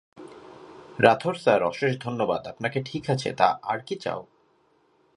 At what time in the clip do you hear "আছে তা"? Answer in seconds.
3.09-3.59